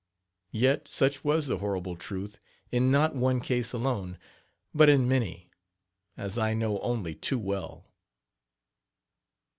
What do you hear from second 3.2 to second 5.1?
case alone, but in